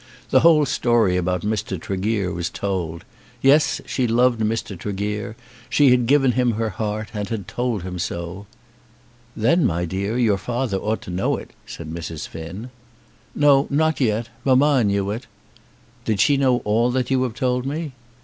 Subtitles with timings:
[0.31, 1.79] The whole story about Mr.
[1.79, 3.05] Tregear was told.
[3.43, 4.75] Yes; she loved Mr.
[4.75, 5.35] Tregear.
[5.69, 8.47] She had given him her heart, and had told him so.
[9.35, 12.27] "Then, my dear, your father ought to know it," said Mrs.
[12.27, 12.71] Finn.
[13.35, 14.29] "No; not yet.
[14.43, 15.27] Mamma knew it."
[16.03, 17.93] "Did she know all that you have told me?"